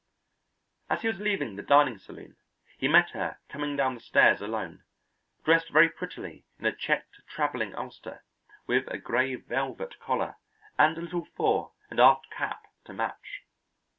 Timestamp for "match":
12.93-13.43